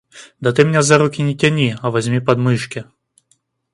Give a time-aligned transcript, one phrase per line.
[0.39, 2.85] Да ты меня за руки не тяни, а возьми под мышки.